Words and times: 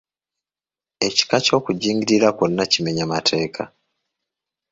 Ekika 1.07 1.37
ky'okujingirira 1.45 2.29
kwonna 2.37 2.63
kimenya 2.71 3.05
mateeka. 3.13 3.63